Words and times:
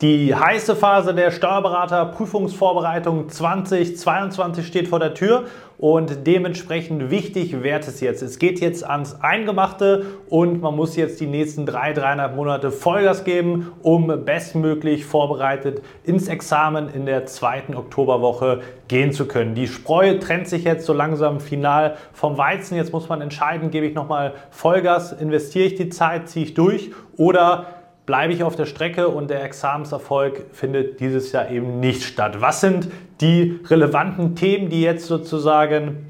Die 0.00 0.32
heiße 0.32 0.76
Phase 0.76 1.12
der 1.12 1.32
Steuerberater-Prüfungsvorbereitung 1.32 3.28
2022 3.28 4.64
steht 4.64 4.86
vor 4.86 5.00
der 5.00 5.12
Tür 5.12 5.46
und 5.76 6.24
dementsprechend 6.24 7.10
wichtig 7.10 7.64
wird 7.64 7.88
es 7.88 8.00
jetzt. 8.00 8.22
Es 8.22 8.38
geht 8.38 8.60
jetzt 8.60 8.88
ans 8.88 9.20
Eingemachte 9.22 10.06
und 10.28 10.60
man 10.62 10.76
muss 10.76 10.94
jetzt 10.94 11.18
die 11.20 11.26
nächsten 11.26 11.66
drei, 11.66 11.94
dreieinhalb 11.94 12.36
Monate 12.36 12.70
Vollgas 12.70 13.24
geben, 13.24 13.72
um 13.82 14.24
bestmöglich 14.24 15.04
vorbereitet 15.04 15.82
ins 16.04 16.28
Examen 16.28 16.88
in 16.94 17.04
der 17.04 17.26
zweiten 17.26 17.74
Oktoberwoche 17.74 18.60
gehen 18.86 19.10
zu 19.10 19.26
können. 19.26 19.56
Die 19.56 19.66
Spreu 19.66 20.16
trennt 20.20 20.46
sich 20.46 20.62
jetzt 20.62 20.86
so 20.86 20.92
langsam 20.92 21.40
final 21.40 21.96
vom 22.12 22.38
Weizen. 22.38 22.76
Jetzt 22.76 22.92
muss 22.92 23.08
man 23.08 23.20
entscheiden, 23.20 23.72
gebe 23.72 23.86
ich 23.86 23.96
nochmal 23.96 24.34
Vollgas, 24.50 25.10
investiere 25.10 25.66
ich 25.66 25.74
die 25.74 25.88
Zeit, 25.88 26.28
ziehe 26.28 26.44
ich 26.44 26.54
durch 26.54 26.92
oder 27.16 27.77
bleibe 28.08 28.32
ich 28.32 28.42
auf 28.42 28.56
der 28.56 28.64
Strecke 28.64 29.08
und 29.08 29.28
der 29.28 29.44
Examenserfolg 29.44 30.46
findet 30.52 30.98
dieses 30.98 31.30
Jahr 31.30 31.50
eben 31.50 31.78
nicht 31.78 32.02
statt. 32.02 32.40
Was 32.40 32.62
sind 32.62 32.88
die 33.20 33.60
relevanten 33.66 34.34
Themen, 34.34 34.70
die 34.70 34.80
jetzt 34.80 35.04
sozusagen 35.04 36.06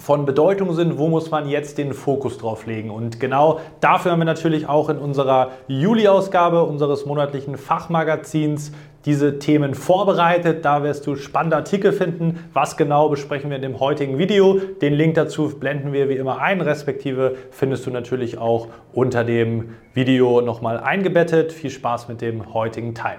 von 0.00 0.26
Bedeutung 0.26 0.74
sind, 0.74 0.98
wo 0.98 1.08
muss 1.08 1.30
man 1.30 1.48
jetzt 1.48 1.78
den 1.78 1.92
Fokus 1.92 2.38
drauf 2.38 2.66
legen. 2.66 2.90
Und 2.90 3.20
genau 3.20 3.60
dafür 3.80 4.12
haben 4.12 4.20
wir 4.20 4.24
natürlich 4.24 4.68
auch 4.68 4.88
in 4.88 4.98
unserer 4.98 5.52
Juli-Ausgabe 5.66 6.62
unseres 6.62 7.06
monatlichen 7.06 7.56
Fachmagazins 7.56 8.72
diese 9.04 9.38
Themen 9.38 9.74
vorbereitet. 9.74 10.64
Da 10.64 10.82
wirst 10.82 11.06
du 11.06 11.16
spannende 11.16 11.56
Artikel 11.56 11.92
finden. 11.92 12.44
Was 12.52 12.76
genau 12.76 13.08
besprechen 13.08 13.50
wir 13.50 13.56
in 13.56 13.62
dem 13.62 13.80
heutigen 13.80 14.18
Video? 14.18 14.60
Den 14.80 14.94
Link 14.94 15.14
dazu 15.14 15.48
blenden 15.58 15.92
wir 15.92 16.08
wie 16.08 16.16
immer 16.16 16.40
ein, 16.40 16.60
respektive 16.60 17.36
findest 17.50 17.86
du 17.86 17.90
natürlich 17.90 18.38
auch 18.38 18.68
unter 18.92 19.24
dem 19.24 19.74
Video 19.94 20.40
nochmal 20.40 20.78
eingebettet. 20.78 21.52
Viel 21.52 21.70
Spaß 21.70 22.08
mit 22.08 22.20
dem 22.20 22.52
heutigen 22.52 22.94
Teil. 22.94 23.18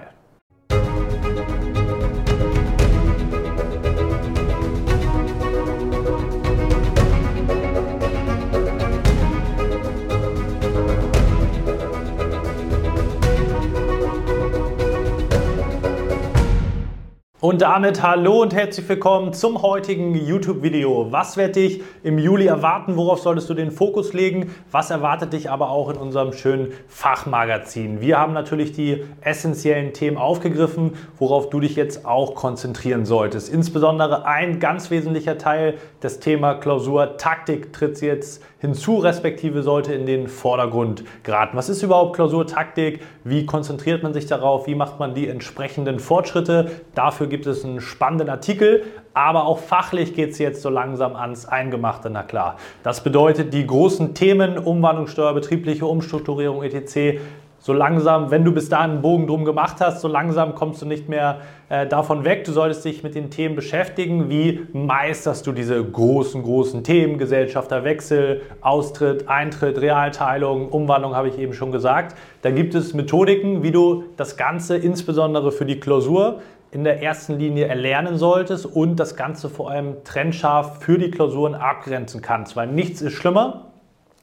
Und 17.42 17.62
damit 17.62 18.02
hallo 18.02 18.42
und 18.42 18.52
herzlich 18.52 18.86
willkommen 18.86 19.32
zum 19.32 19.62
heutigen 19.62 20.14
YouTube-Video. 20.14 21.10
Was 21.10 21.38
wird 21.38 21.56
dich 21.56 21.82
im 22.02 22.18
Juli 22.18 22.44
erwarten? 22.44 22.98
Worauf 22.98 23.20
solltest 23.20 23.48
du 23.48 23.54
den 23.54 23.70
Fokus 23.70 24.12
legen? 24.12 24.54
Was 24.70 24.90
erwartet 24.90 25.32
dich 25.32 25.50
aber 25.50 25.70
auch 25.70 25.88
in 25.88 25.96
unserem 25.96 26.34
schönen 26.34 26.74
Fachmagazin? 26.86 28.02
Wir 28.02 28.18
haben 28.18 28.34
natürlich 28.34 28.72
die 28.72 29.04
essentiellen 29.22 29.94
Themen 29.94 30.18
aufgegriffen, 30.18 30.92
worauf 31.18 31.48
du 31.48 31.60
dich 31.60 31.76
jetzt 31.76 32.04
auch 32.04 32.34
konzentrieren 32.34 33.06
solltest. 33.06 33.50
Insbesondere 33.50 34.26
ein 34.26 34.60
ganz 34.60 34.90
wesentlicher 34.90 35.38
Teil, 35.38 35.78
das 36.00 36.20
Thema 36.20 36.56
Klausur 36.56 37.16
Taktik 37.16 37.72
tritt 37.72 38.02
jetzt 38.02 38.42
hinzu, 38.58 38.98
respektive 38.98 39.62
sollte 39.62 39.94
in 39.94 40.04
den 40.04 40.28
Vordergrund 40.28 41.04
geraten. 41.22 41.56
Was 41.56 41.70
ist 41.70 41.82
überhaupt 41.82 42.16
Klausurtaktik? 42.16 43.00
Wie 43.24 43.46
konzentriert 43.46 44.02
man 44.02 44.12
sich 44.12 44.26
darauf? 44.26 44.66
Wie 44.66 44.74
macht 44.74 44.98
man 44.98 45.14
die 45.14 45.26
entsprechenden 45.26 45.98
Fortschritte? 45.98 46.70
Dafür 46.94 47.29
gibt 47.30 47.46
es 47.46 47.64
einen 47.64 47.80
spannenden 47.80 48.28
Artikel, 48.28 48.82
aber 49.14 49.46
auch 49.46 49.58
fachlich 49.58 50.14
geht 50.14 50.32
es 50.32 50.38
jetzt 50.38 50.60
so 50.60 50.68
langsam 50.68 51.16
ans 51.16 51.46
Eingemachte, 51.46 52.10
na 52.10 52.22
klar. 52.22 52.56
Das 52.82 53.02
bedeutet, 53.02 53.54
die 53.54 53.66
großen 53.66 54.12
Themen, 54.14 54.58
Umwandlungssteuer, 54.58 55.32
betriebliche 55.32 55.86
Umstrukturierung 55.86 56.62
etc., 56.62 57.18
so 57.62 57.74
langsam, 57.74 58.30
wenn 58.30 58.42
du 58.42 58.52
bis 58.52 58.70
dahin 58.70 58.92
einen 58.92 59.02
Bogen 59.02 59.26
drum 59.26 59.44
gemacht 59.44 59.76
hast, 59.80 60.00
so 60.00 60.08
langsam 60.08 60.54
kommst 60.54 60.80
du 60.80 60.86
nicht 60.86 61.10
mehr 61.10 61.42
äh, 61.68 61.86
davon 61.86 62.24
weg. 62.24 62.44
Du 62.44 62.52
solltest 62.52 62.86
dich 62.86 63.02
mit 63.02 63.14
den 63.14 63.30
Themen 63.30 63.54
beschäftigen. 63.54 64.30
Wie 64.30 64.66
meisterst 64.72 65.46
du 65.46 65.52
diese 65.52 65.84
großen, 65.84 66.42
großen 66.42 66.82
Themen? 66.84 67.18
Gesellschafterwechsel, 67.18 68.40
Austritt, 68.62 69.28
Eintritt, 69.28 69.78
Realteilung, 69.78 70.70
Umwandlung 70.70 71.14
habe 71.14 71.28
ich 71.28 71.38
eben 71.38 71.52
schon 71.52 71.70
gesagt. 71.70 72.16
Da 72.40 72.50
gibt 72.50 72.74
es 72.74 72.94
Methodiken, 72.94 73.62
wie 73.62 73.72
du 73.72 74.04
das 74.16 74.38
Ganze 74.38 74.78
insbesondere 74.78 75.52
für 75.52 75.66
die 75.66 75.78
Klausur 75.78 76.40
in 76.72 76.84
der 76.84 77.02
ersten 77.02 77.38
Linie 77.38 77.66
erlernen 77.66 78.16
solltest 78.16 78.64
und 78.64 78.96
das 78.96 79.16
Ganze 79.16 79.48
vor 79.48 79.70
allem 79.70 80.04
trennscharf 80.04 80.82
für 80.82 80.98
die 80.98 81.10
Klausuren 81.10 81.54
abgrenzen 81.54 82.22
kannst. 82.22 82.56
Weil 82.56 82.68
nichts 82.68 83.02
ist 83.02 83.14
schlimmer, 83.14 83.72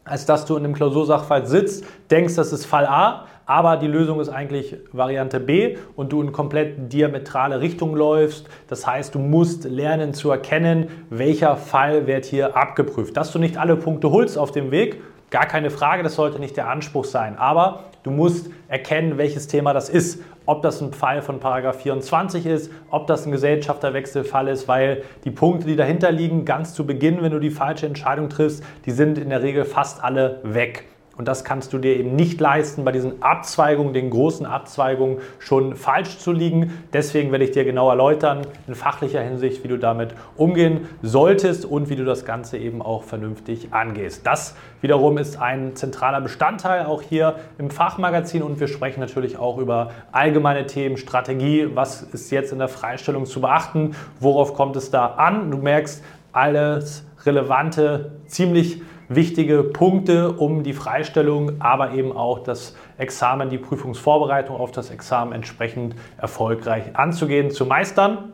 als 0.06 0.26
dass 0.26 0.46
du 0.46 0.56
in 0.56 0.64
einem 0.64 0.74
Klausursachverhalt 0.74 1.48
sitzt, 1.48 1.84
denkst, 2.10 2.36
das 2.36 2.54
ist 2.54 2.66
Fall 2.66 2.86
A, 2.86 3.26
aber 3.46 3.78
die 3.78 3.88
Lösung 3.88 4.20
ist 4.20 4.30
eigentlich 4.30 4.76
Variante 4.92 5.40
B 5.40 5.78
und 5.96 6.12
du 6.12 6.22
in 6.22 6.32
komplett 6.32 6.92
diametrale 6.92 7.62
Richtung 7.62 7.96
läufst. 7.96 8.48
Das 8.68 8.86
heißt, 8.86 9.16
du 9.16 9.20
musst 9.20 9.64
lernen 9.64 10.14
zu 10.14 10.32
erkennen, 10.32 10.88
welcher 11.10 11.56
Fall 11.56 12.08
wird 12.08 12.26
hier 12.26 12.58
abgeprüft. 12.58 13.16
Dass 13.16 13.32
du 13.32 13.40
nicht 13.40 13.58
alle 13.58 13.76
Punkte 13.76 14.12
holst 14.12 14.38
auf 14.38 14.52
dem 14.52 14.72
Weg, 14.72 15.02
gar 15.30 15.46
keine 15.46 15.70
Frage, 15.70 16.04
das 16.04 16.16
sollte 16.16 16.40
nicht 16.40 16.58
der 16.58 16.70
Anspruch 16.70 17.06
sein. 17.06 17.38
Aber 17.38 17.86
du 18.04 18.12
musst 18.12 18.50
erkennen, 18.68 19.18
welches 19.18 19.48
Thema 19.48 19.74
das 19.74 19.90
ist 19.90 20.20
ob 20.48 20.62
das 20.62 20.82
ein 20.82 20.94
Fall 20.94 21.22
von 21.22 21.40
Paragraph 21.40 21.82
24 21.82 22.46
ist, 22.46 22.72
ob 22.90 23.06
das 23.06 23.26
ein 23.26 23.32
Gesellschafterwechselfall 23.32 24.48
ist, 24.48 24.68
weil 24.68 25.04
die 25.26 25.32
Punkte, 25.32 25.68
die 25.68 25.76
dahinter 25.76 26.12
liegen, 26.12 26.46
ganz 26.46 26.74
zu 26.74 26.88
Beginn, 26.88 27.22
wenn 27.22 27.34
du 27.34 27.40
die 27.40 27.52
falsche 27.52 27.86
Entscheidung 27.86 28.30
triffst, 28.30 28.64
die 28.86 28.92
sind 28.92 29.18
in 29.18 29.30
der 29.30 29.44
Regel 29.44 29.66
fast 29.66 30.04
alle 30.04 30.40
weg. 30.44 30.86
Und 31.18 31.28
das 31.28 31.44
kannst 31.44 31.74
du 31.74 31.80
dir 31.80 31.96
eben 31.98 32.16
nicht 32.16 32.40
leisten, 32.40 32.86
bei 32.86 32.92
diesen 32.92 33.22
Abzweigungen, 33.24 33.94
den 33.94 34.12
großen 34.12 34.46
Abzweigungen 34.46 35.18
schon 35.40 35.76
falsch 35.76 36.20
zu 36.20 36.32
liegen. 36.32 36.86
Deswegen 36.94 37.32
werde 37.32 37.46
ich 37.46 37.52
dir 37.52 37.66
genau 37.66 37.90
erläutern, 37.90 38.42
in 38.68 38.76
fachlicher 38.76 39.22
Hinsicht, 39.22 39.64
wie 39.64 39.68
du 39.68 39.78
damit 39.78 40.14
umgehen 40.36 40.88
solltest 41.02 41.66
und 41.66 41.90
wie 41.90 41.96
du 41.96 42.06
das 42.06 42.24
Ganze 42.24 42.58
eben 42.58 42.82
auch 42.82 43.04
vernünftig 43.04 43.70
angehst. 43.72 44.28
Das 44.28 44.56
wiederum 44.82 45.18
ist 45.18 45.42
ein 45.42 45.76
zentraler 45.76 46.22
Bestandteil 46.22 46.86
auch 46.86 47.02
hier 47.02 47.36
im 47.58 47.72
Fachmagazin 47.72 48.44
und 48.44 48.60
wir 48.60 48.68
sprechen 48.68 49.00
natürlich 49.00 49.38
auch 49.38 49.58
über 49.58 49.92
allgemeine 50.12 50.68
Themen, 50.68 50.98
Strategie, 50.98 51.70
was 51.74 52.04
ist 52.04 52.30
jetzt 52.32 52.52
in 52.52 52.60
der 52.60 52.68
Freistellung 52.68 53.26
zu 53.26 53.42
beachten, 53.42 53.96
worauf 54.20 54.54
kommt 54.54 54.76
es 54.76 54.92
da 54.92 55.08
an. 55.08 55.50
Du 55.50 55.58
merkst, 55.58 56.04
alles 56.32 57.04
relevante, 57.26 58.12
ziemlich 58.28 58.82
wichtige 59.10 59.64
Punkte, 59.64 60.34
um 60.34 60.64
die 60.64 60.74
Freistellung, 60.74 61.54
aber 61.60 61.94
eben 61.94 62.12
auch 62.12 62.40
das 62.40 62.76
Examen, 62.98 63.50
die 63.50 63.58
Prüfungsvorbereitung 63.58 64.56
auf 64.56 64.72
das 64.72 64.92
Examen 64.92 65.32
entsprechend 65.32 65.96
erfolgreich 66.18 66.84
anzugehen, 66.94 67.52
zu 67.52 67.66
meistern. 67.66 68.34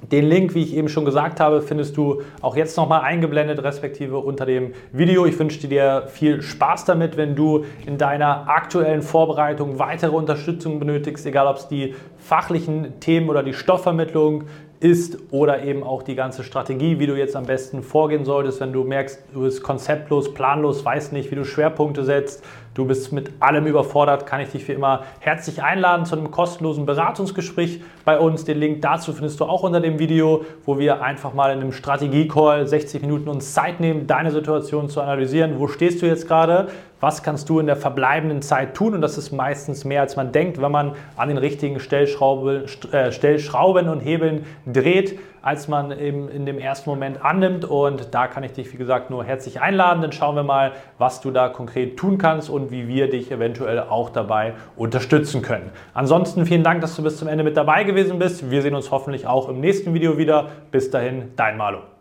Den 0.00 0.28
Link, 0.28 0.54
wie 0.54 0.62
ich 0.62 0.76
eben 0.76 0.88
schon 0.88 1.04
gesagt 1.04 1.40
habe, 1.40 1.60
findest 1.60 1.96
du 1.96 2.22
auch 2.40 2.54
jetzt 2.54 2.76
nochmal 2.76 3.00
eingeblendet, 3.00 3.62
respektive 3.64 4.18
unter 4.18 4.46
dem 4.46 4.72
Video. 4.92 5.26
Ich 5.26 5.36
wünsche 5.38 5.66
dir 5.66 6.04
viel 6.06 6.40
Spaß 6.40 6.84
damit, 6.84 7.16
wenn 7.16 7.34
du 7.34 7.64
in 7.84 7.98
deiner 7.98 8.48
aktuellen 8.48 9.02
Vorbereitung 9.02 9.80
weitere 9.80 10.14
Unterstützung 10.14 10.78
benötigst, 10.78 11.26
egal 11.26 11.48
ob 11.48 11.56
es 11.56 11.66
die 11.66 11.96
fachlichen 12.16 13.00
Themen 13.00 13.28
oder 13.28 13.42
die 13.42 13.54
Stoffvermittlung 13.54 14.44
ist 14.80 15.18
oder 15.30 15.62
eben 15.64 15.82
auch 15.82 16.02
die 16.02 16.14
ganze 16.14 16.44
Strategie, 16.44 16.98
wie 16.98 17.06
du 17.06 17.16
jetzt 17.16 17.34
am 17.34 17.46
besten 17.46 17.82
vorgehen 17.82 18.24
solltest, 18.24 18.60
wenn 18.60 18.72
du 18.72 18.84
merkst, 18.84 19.22
du 19.32 19.42
bist 19.42 19.62
konzeptlos, 19.62 20.32
planlos, 20.34 20.84
weißt 20.84 21.12
nicht, 21.12 21.30
wie 21.30 21.34
du 21.34 21.44
Schwerpunkte 21.44 22.04
setzt, 22.04 22.44
du 22.78 22.84
bist 22.84 23.12
mit 23.12 23.32
allem 23.40 23.66
überfordert, 23.66 24.24
kann 24.24 24.40
ich 24.40 24.50
dich 24.50 24.68
wie 24.68 24.72
immer 24.72 25.02
herzlich 25.18 25.64
einladen 25.64 26.06
zu 26.06 26.16
einem 26.16 26.30
kostenlosen 26.30 26.86
Beratungsgespräch 26.86 27.80
bei 28.04 28.20
uns. 28.20 28.44
Den 28.44 28.58
Link 28.58 28.82
dazu 28.82 29.12
findest 29.12 29.40
du 29.40 29.46
auch 29.46 29.64
unter 29.64 29.80
dem 29.80 29.98
Video, 29.98 30.44
wo 30.64 30.78
wir 30.78 31.02
einfach 31.02 31.34
mal 31.34 31.52
in 31.52 31.60
einem 31.60 31.72
Strategie-Call 31.72 32.68
60 32.68 33.02
Minuten 33.02 33.28
uns 33.28 33.52
Zeit 33.52 33.80
nehmen, 33.80 34.06
deine 34.06 34.30
Situation 34.30 34.88
zu 34.88 35.00
analysieren. 35.00 35.58
Wo 35.58 35.66
stehst 35.66 36.00
du 36.02 36.06
jetzt 36.06 36.28
gerade? 36.28 36.68
Was 37.00 37.22
kannst 37.22 37.48
du 37.48 37.60
in 37.60 37.66
der 37.66 37.76
verbleibenden 37.76 38.42
Zeit 38.42 38.74
tun? 38.74 38.94
Und 38.94 39.00
das 39.02 39.18
ist 39.18 39.30
meistens 39.30 39.84
mehr, 39.84 40.00
als 40.00 40.16
man 40.16 40.32
denkt, 40.32 40.60
wenn 40.60 40.72
man 40.72 40.92
an 41.16 41.28
den 41.28 41.38
richtigen 41.38 41.78
Stellschrauben, 41.78 42.64
äh, 42.92 43.12
Stellschrauben 43.12 43.88
und 43.88 44.00
Hebeln 44.00 44.46
dreht, 44.66 45.18
als 45.40 45.68
man 45.68 45.96
eben 45.96 46.28
in 46.28 46.44
dem 46.44 46.58
ersten 46.58 46.90
Moment 46.90 47.24
annimmt. 47.24 47.64
Und 47.64 48.14
da 48.14 48.26
kann 48.26 48.42
ich 48.42 48.52
dich, 48.52 48.72
wie 48.72 48.76
gesagt, 48.76 49.10
nur 49.10 49.24
herzlich 49.24 49.60
einladen. 49.60 50.02
Dann 50.02 50.10
schauen 50.10 50.34
wir 50.34 50.42
mal, 50.42 50.72
was 50.98 51.20
du 51.20 51.30
da 51.30 51.48
konkret 51.48 51.96
tun 51.96 52.18
kannst 52.18 52.50
und 52.50 52.67
wie 52.70 52.88
wir 52.88 53.10
dich 53.10 53.30
eventuell 53.30 53.80
auch 53.80 54.10
dabei 54.10 54.54
unterstützen 54.76 55.42
können. 55.42 55.70
Ansonsten 55.94 56.46
vielen 56.46 56.64
Dank, 56.64 56.80
dass 56.80 56.96
du 56.96 57.02
bis 57.02 57.16
zum 57.16 57.28
Ende 57.28 57.44
mit 57.44 57.56
dabei 57.56 57.84
gewesen 57.84 58.18
bist. 58.18 58.50
Wir 58.50 58.62
sehen 58.62 58.74
uns 58.74 58.90
hoffentlich 58.90 59.26
auch 59.26 59.48
im 59.48 59.60
nächsten 59.60 59.94
Video 59.94 60.18
wieder. 60.18 60.48
Bis 60.70 60.90
dahin, 60.90 61.32
dein 61.36 61.56
Malo. 61.56 61.97